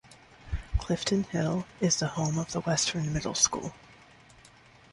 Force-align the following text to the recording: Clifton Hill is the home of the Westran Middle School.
Clifton 0.79 1.25
Hill 1.25 1.67
is 1.79 1.99
the 1.99 2.07
home 2.07 2.39
of 2.39 2.51
the 2.53 2.61
Westran 2.63 3.11
Middle 3.11 3.35
School. 3.35 3.75